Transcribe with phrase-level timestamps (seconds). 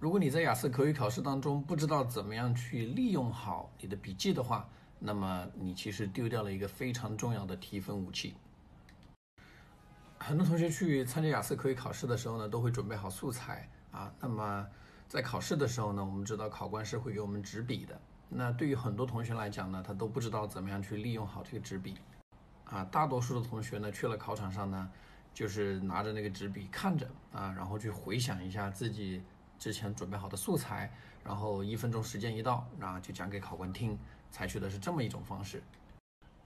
[0.00, 4.66] 如果你在雅思口语考试当中不知道怎么样去利用好你的笔记的话，
[4.98, 8.34] 那么你其实丢掉了一个非常重要的提分武器。
[10.18, 14.10] 很多同学去参加雅思口语考试的时候呢，都会准备好素材啊。
[14.18, 14.66] 那么
[15.06, 18.00] 在考试的时候呢，我们知道考官是会给我们纸笔的。
[18.30, 21.98] 那对于很多同学来讲呢，他都不知道怎么样去利用好这个纸笔
[22.64, 22.82] 啊。
[22.86, 24.90] 大多数的同学呢，去了考场上呢，
[25.34, 29.22] 就是拿着那个纸笔看着啊，然后去回想一下自己。
[29.60, 30.90] 之前准备好的素材，
[31.22, 33.96] 然后一分钟时间一到，那就讲给考官听，
[34.30, 35.62] 采取的是这么一种方式。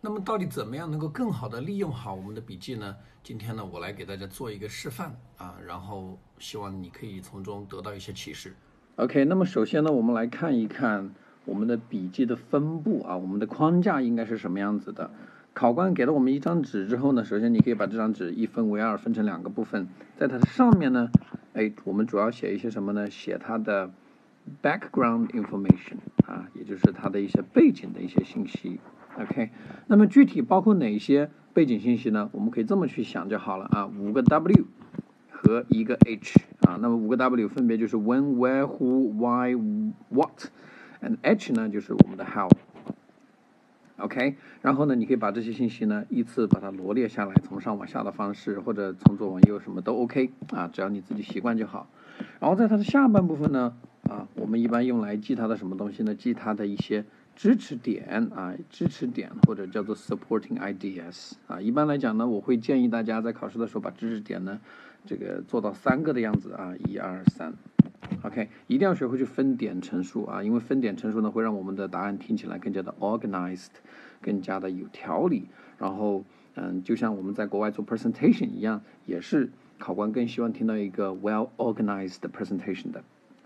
[0.00, 2.96] 那么到底怎么样能够更好的利用好我们的笔记呢？
[3.22, 8.56] 今天呢，我来给大家做一个示范啊，然后希望你可以从中得到一些启示。
[8.96, 15.10] OK，那么首先呢，我们来看一看我们的笔记的分布啊，我们的框架应该是什么样子的。
[15.52, 21.10] 考官给了我们一张纸之后呢，首先你可以把这张纸一分为二，分成两个部分，在它的上面呢。
[21.54, 23.10] 哎，我们主要写一些什么呢？
[23.10, 23.92] 写它的
[24.62, 28.80] background information 啊，也就是它的一些背景的一些信息。
[29.18, 29.50] OK，
[29.86, 32.30] 那么具体包括哪些背景信息呢？
[32.32, 34.64] 我们可以这么去想就好了啊，五个 W
[35.30, 36.78] 和一个 H 啊。
[36.80, 39.54] 那么五个 W 分别就是 when、where、who、why、
[40.08, 42.48] what，and H 呢就是我们的 how。
[43.98, 51.88] OK，然后呢，你可以把这些信息呢依次把它罗列下来，从上往下的方式，或者从左往右什么都 OK 啊，只要你自己习惯就好。
[52.40, 53.76] 然后在它的下半部分呢，
[54.08, 56.14] 啊，我们一般用来记它的什么东西呢？
[56.14, 57.04] 记它的一些
[57.36, 61.60] 支持点啊，支持点或者叫做 supporting ideas 啊。
[61.60, 64.58] 一般来讲呢，我会建议大家在考试的时候把知识点呢，
[65.06, 67.52] 这个做到三个的样子啊，一二三。
[68.22, 73.68] OK，一定要学会去分点陈述啊，因为分点陈述呢，会让我们的答案听起来更加的 organized，
[74.20, 75.48] 更加的有条理。
[75.78, 76.24] 然后，
[76.54, 83.02] 嗯，就像我们在国外做 presentation 一样，也是考官更希望听到一个 well organized presentation 的。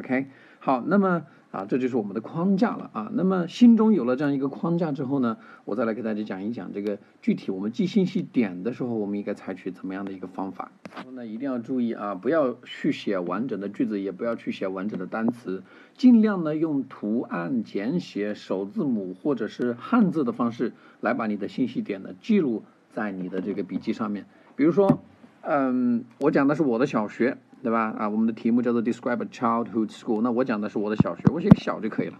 [0.00, 0.26] OK，
[0.58, 1.24] 好，那么。
[1.50, 3.10] 啊，这就是我们的框架了啊。
[3.12, 10.70] 那么心中有了这样一个框架之后呢，我再来给大家讲一讲这个具体我们记信息点的时候，我们应该采取怎么样的一个方法。
[10.94, 15.64] 然后呢，一定要注意啊，不要去写完整的句子，也不要去写完整的单词，
[15.96, 22.62] 尽量呢用图案、简写、首字母或者是汉字的方式来把你的信息点呢记录
[22.92, 24.24] 在你的这个笔记上面。
[24.54, 25.02] 比如说，
[25.42, 27.38] 嗯，我讲的是我的小学。
[27.62, 27.94] 对吧？
[27.98, 30.22] 啊，我们的题目叫做 Describe a childhood school。
[30.22, 32.14] 那我讲的是我的小学，我写个小就可以了，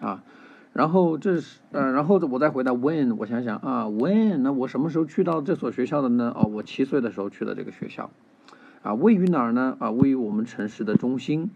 [0.00, 0.24] 啊。
[0.72, 6.32] 然后这是，呃，然后我再回答 When，我想想啊，When，那我什么时候去到这所学校的呢？
[6.34, 8.10] 哦，我七岁的时候去的这个学校，
[8.82, 9.76] 啊，位于哪儿呢？
[9.78, 11.52] 啊，位于我们城市的中心，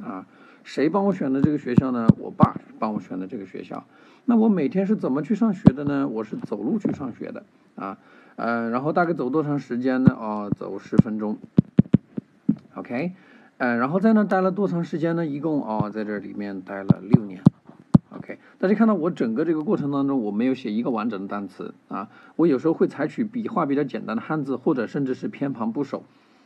[0.00, 0.28] 啊，
[0.64, 2.06] 谁帮我选的这个学校呢？
[2.18, 3.84] 我爸帮我选的这个学校。
[4.26, 6.06] 那我每天是怎么去上学的呢？
[6.08, 7.44] 我是走路去上学的，
[7.74, 7.98] 啊，
[8.36, 10.16] 呃，然后大概走多长时间呢？
[10.16, 11.38] 哦，走十分钟。
[12.74, 13.12] OK，
[13.56, 15.26] 呃，然后在那待了多长时间呢？
[15.26, 17.42] 一共哦，在这里面待了六年。
[18.10, 26.04] OK，大家看到我整个这个过程当中，我没有写一个完整的单词啊，我有时候会采取笔画比较简单的汉字，或者甚至是偏旁部首，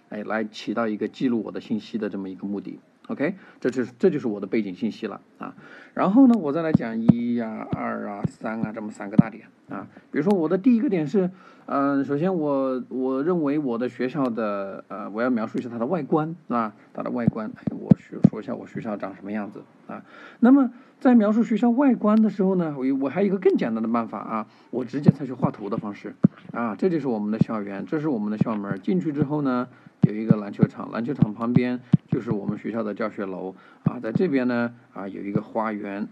[0.08, 2.78] 哎，来起到一个记录我的信息的这么一个目的。
[3.08, 5.54] OK，这就是这就是我的背景信息了啊。
[5.92, 9.86] 然后呢，我再来讲一呀、二啊、三啊这么三个大点啊。
[10.10, 11.30] 比如说我的第一个点是，
[11.66, 16.72] 嗯，首先我我认为我的学校的呃，我要描述一下它的外观是吧？
[16.94, 20.02] 它的外观，我学说一下我学校长什么样子啊。
[20.40, 26.14] 那么在描述学校外观的时候呢，我我还有一个更简单的办法啊，我直接采取画图的方式
[26.52, 26.74] 啊。
[26.74, 29.68] 这就是我们的校园，这是我们的校门，进去之后呢。
[30.06, 33.54] 有一个篮球场，篮球场旁边就是我们学校的教学楼
[33.84, 36.06] 啊，在这边呢啊有一个花园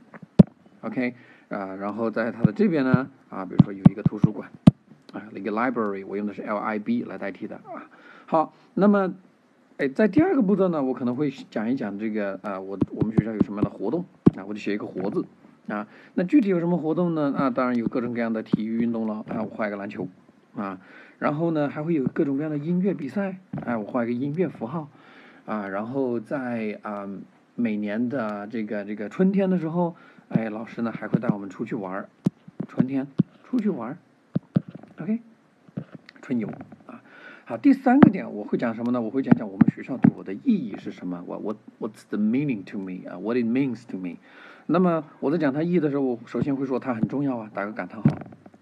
[0.81, 1.15] ，OK
[1.49, 4.51] 啊，然后在它的这边呢啊，比如说有一个图书馆
[5.13, 7.89] 啊，一个 library，我用的是 L I B 来代替的啊。
[8.27, 9.13] 好，那么
[9.77, 14.05] 哎，在第二个步骤呢，我可能会讲一讲这个啊，我我们学校有什么样的活动
[14.37, 15.25] 啊，我就写一个活字
[15.69, 15.87] 啊。
[16.15, 17.35] 那具体有什么活动呢？
[17.37, 20.07] 啊，当然有各种各样的体育运动了啊，我画一个篮球
[20.55, 20.81] 啊。
[21.19, 24.89] 然后呢，还会有各种各样的音乐比赛，哎，我画一个音乐符号，
[25.47, 27.09] 啊，然后在啊
[27.55, 29.95] 每年的这个这个春天的时候，
[30.31, 32.09] 哎，老师呢还会带我们出去玩儿，
[32.67, 33.07] 春天
[33.45, 33.99] 出去玩儿
[35.01, 35.21] ，OK，
[36.21, 36.49] 春游
[36.87, 37.01] 啊，
[37.45, 39.01] 好，第三个点我会讲什么呢？
[39.01, 44.17] 我会讲讲我们学校对我的意义是什么，我我 What's the meaning to me 啊？What it means to me？
[44.67, 48.11] 那么我在讲它意义的时候，我首先会说它很重要啊，打个感叹号，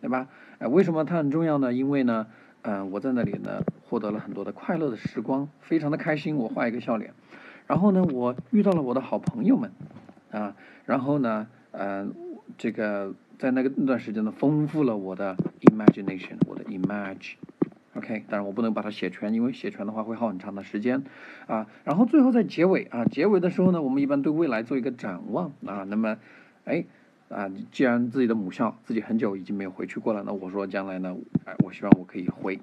[0.03, 0.29] 对吧？
[0.61, 1.73] 哎，为什么它很重要呢？
[1.75, 2.29] 因为呢。
[2.63, 6.37] 嗯，我在那里呢，获得了很多的快乐的时光，非常的开心。
[6.37, 7.15] 我画一个笑脸，
[7.67, 9.73] 然后呢，我遇到了我的好朋友们，
[10.31, 10.55] 啊，
[10.85, 12.15] 然后呢，嗯，
[12.59, 21.03] 这个在那个那段时间呢，丰富了我的 imagination，我的 image，OK，当然我不能把它写全，因为写全的话会耗很长的时间
[21.47, 21.67] 啊。
[21.85, 25.85] 然后最后在结尾啊，结尾的时候呢，我们一般对未来做一个展望啊。
[25.89, 26.19] 那么，
[26.67, 26.85] 哎
[27.31, 31.17] 啊，既然自己的母校自己很久已经没有回去过了，那我说将来呢，
[31.47, 32.61] 哎，我希望我可以回。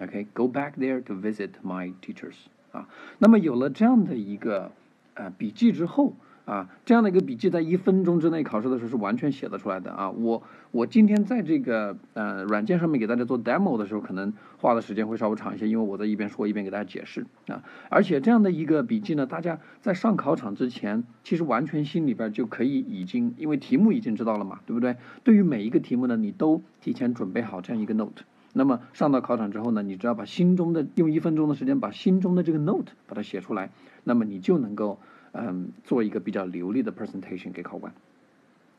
[0.00, 2.36] OK，go back there to visit my teachers
[2.72, 2.86] 啊。
[3.18, 4.70] 那么有了这样的一个
[5.14, 6.14] 呃笔记之后。
[6.46, 10.10] 啊，这样的一个笔记在一分钟之内考试的时候是完全写得出来的啊！
[10.10, 10.42] 我
[10.72, 17.62] 我今天在这个呃软件上面给大家做 demo 的时候，可能花的时间会稍微长一些，因为我在一边说一边给大家解释啊。
[17.88, 24.96] 而且这样的一个笔记呢，大家在上考场之前，其实完全心里边就可以已经，因为题目已经知道了嘛，对不对？
[25.22, 28.24] 对于每一个题目呢，你都提前准备好这样一个 note。
[28.52, 33.70] 那么上到考场之后呢，你只要把心中的用一分钟的时间把心中的这个 note 把它写出来，
[34.02, 34.98] 那么你就能够。
[35.33, 37.93] 嗯，做一个比较流利的 presentation 给考官。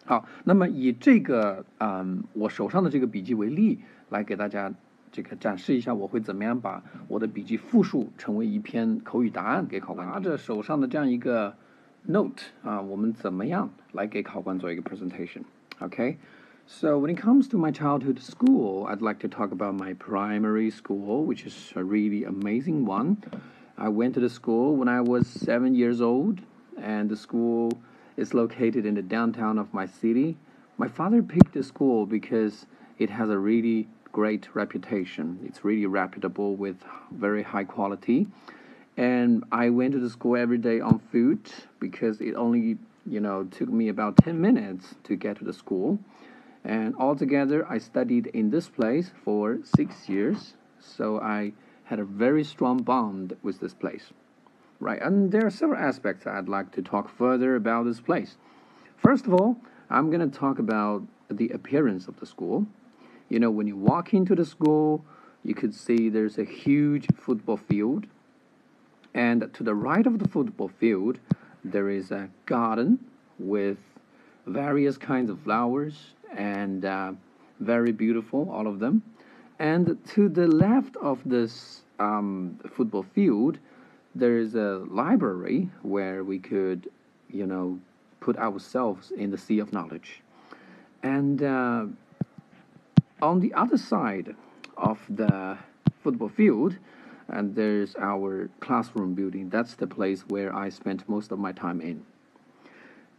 [0.04, 4.72] 好，那么以这个嗯我手上的这个笔记为例，来给大家
[5.10, 10.06] 这个展示一下，我会怎么样把我的笔记复述成为一篇口语答案给考官。
[10.06, 11.56] 拿着手上的这样一个
[12.04, 16.16] note 啊，我们怎么样来给考官做一个 presentation？Okay?
[16.68, 20.70] So when it comes to my childhood school, I'd like to talk about my primary
[20.70, 23.18] school, which is a really amazing one.
[23.81, 26.39] I went to the school when I was seven years old,
[26.77, 27.81] and the school
[28.15, 30.37] is located in the downtown of my city.
[30.77, 32.67] My father picked the school because
[32.99, 35.39] it has a really great reputation.
[35.43, 36.75] It's really reputable with
[37.09, 38.27] very high quality.
[38.97, 42.77] And I went to the school every day on foot because it only,
[43.07, 45.97] you know, took me about 10 minutes to get to the school.
[46.63, 50.53] And altogether, I studied in this place for six years.
[50.79, 51.53] So I
[51.91, 54.13] had a very strong bond with this place.
[54.79, 58.37] Right, and there are several aspects I'd like to talk further about this place.
[58.95, 59.57] First of all,
[59.89, 62.65] I'm going to talk about the appearance of the school.
[63.27, 65.03] You know, when you walk into the school,
[65.43, 68.07] you could see there's a huge football field.
[69.13, 71.19] And to the right of the football field,
[71.65, 72.99] there is a garden
[73.37, 73.79] with
[74.47, 77.11] various kinds of flowers and uh,
[77.59, 79.03] very beautiful, all of them.
[79.61, 83.59] And to the left of this um, football field,
[84.15, 86.89] there is a library where we could,
[87.29, 87.79] you know,
[88.21, 90.21] put ourselves in the sea of knowledge.
[91.03, 91.85] And uh,
[93.21, 94.35] on the other side
[94.77, 95.59] of the
[96.03, 96.77] football field,
[97.27, 99.51] and there's our classroom building.
[99.51, 102.03] That's the place where I spent most of my time in.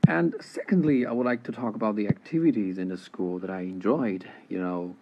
[0.09, 3.61] And secondly, I would like to talk about the activities in the school that I
[3.61, 4.29] enjoyed.
[4.49, 4.97] You know,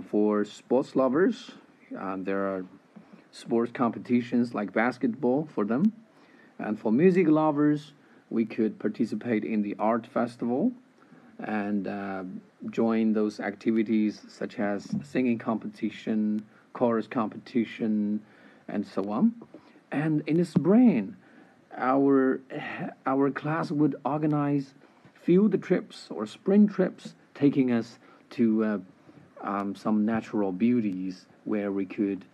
[0.00, 1.50] for sports lovers,
[1.98, 2.64] uh, there are
[3.32, 5.92] sports competitions like basketball for them.
[6.58, 7.92] And for music lovers,
[8.30, 10.72] we could participate in the art festival
[11.38, 12.22] and uh,
[12.70, 18.20] join those activities such as singing competition, chorus competition,
[18.68, 19.34] and so on.
[19.90, 21.16] And in the spring,
[21.76, 22.40] our
[23.06, 24.74] our class would organize
[25.14, 27.98] field trips or spring trips, taking us
[28.30, 28.78] to uh,
[29.42, 32.24] um, some natural beauties where we could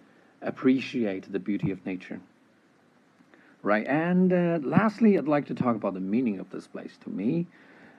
[0.43, 2.20] appreciate the beauty of nature.
[3.62, 6.96] Right, and uh, lastly, I'd like to talk about the meaning of this place.
[7.02, 7.46] To me,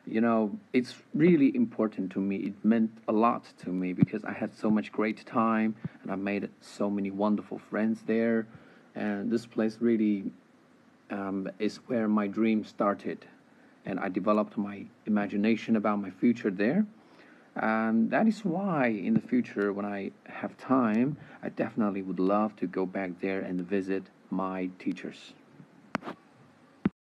[0.06, 2.38] you know, it's really important to me.
[2.38, 6.16] It meant a lot to me because I had so much great time and I
[6.16, 8.48] made so many wonderful friends there.
[8.96, 10.32] And this place really
[11.12, 13.26] um, is where my dream started.
[13.86, 16.86] And I developed my imagination about my future there.
[17.56, 22.56] And that is why in the future, when I have time, I definitely would love
[22.58, 25.34] to go back there and visit my teachers.